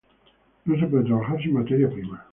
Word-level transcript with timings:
No 0.65 0.79
se 0.79 0.87
puede 0.87 1.03
trabajar 1.03 1.39
sin 1.43 1.53
materia 1.53 1.87
prima. 1.87 2.25